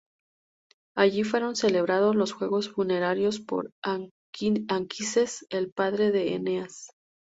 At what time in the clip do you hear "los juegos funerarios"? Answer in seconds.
2.15-3.39